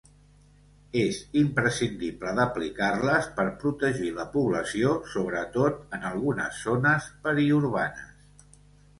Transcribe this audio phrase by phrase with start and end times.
[0.99, 8.49] És imprescindible d’aplicar-les per protegir la població sobretot en algunes zones periurbanes.